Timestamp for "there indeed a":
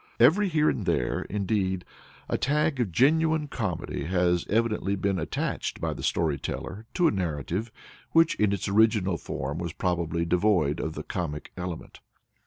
0.87-2.35